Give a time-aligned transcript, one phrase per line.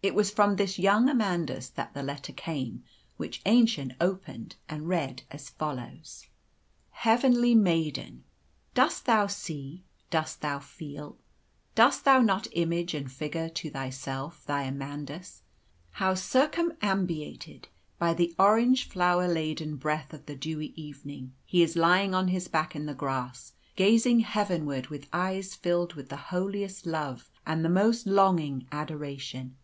[0.00, 2.82] It was from this young Amandus that the letter came
[3.18, 6.26] which Aennchen opened and read, as follows:
[7.02, 8.24] "HEAVENLY MAIDEN,
[8.72, 11.18] "Dost thou see, dost thou feel,
[11.74, 15.42] dost thou not image and figure to thyself, thy Amandus,
[15.90, 17.66] how, circumambiated
[17.98, 22.48] by the orange flower laden breath of the dewy evening, he is lying on his
[22.48, 27.68] back in the grass, gazing heavenward with eyes filled with the holiest love and the
[27.68, 29.54] most longing adoration?